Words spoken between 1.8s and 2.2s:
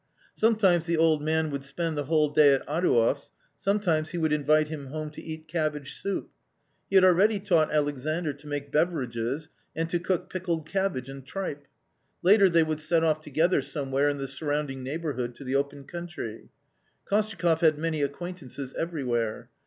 the